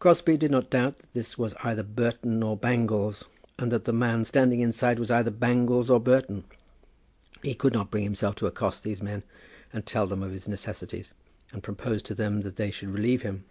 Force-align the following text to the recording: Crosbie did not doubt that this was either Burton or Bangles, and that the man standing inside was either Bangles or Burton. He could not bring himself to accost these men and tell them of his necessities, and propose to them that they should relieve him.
Crosbie 0.00 0.36
did 0.36 0.50
not 0.50 0.68
doubt 0.68 0.96
that 0.96 1.12
this 1.12 1.38
was 1.38 1.54
either 1.62 1.84
Burton 1.84 2.42
or 2.42 2.56
Bangles, 2.56 3.28
and 3.56 3.70
that 3.70 3.84
the 3.84 3.92
man 3.92 4.24
standing 4.24 4.58
inside 4.58 4.98
was 4.98 5.12
either 5.12 5.30
Bangles 5.30 5.90
or 5.92 6.00
Burton. 6.00 6.42
He 7.44 7.54
could 7.54 7.72
not 7.72 7.88
bring 7.88 8.02
himself 8.02 8.34
to 8.42 8.48
accost 8.48 8.82
these 8.82 9.00
men 9.00 9.22
and 9.72 9.86
tell 9.86 10.08
them 10.08 10.24
of 10.24 10.32
his 10.32 10.48
necessities, 10.48 11.14
and 11.52 11.62
propose 11.62 12.02
to 12.02 12.16
them 12.16 12.40
that 12.40 12.56
they 12.56 12.72
should 12.72 12.90
relieve 12.90 13.22
him. 13.22 13.44